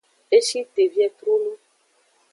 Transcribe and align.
E 0.35 0.37
shi 0.47 0.59
te 0.73 0.83
vie 0.93 1.07
trolo. 1.19 1.51